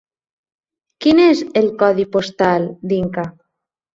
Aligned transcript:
Quin 1.05 1.21
és 1.25 1.43
el 1.61 1.69
codi 1.83 2.07
postal 2.17 2.65
d'Inca? 2.93 3.27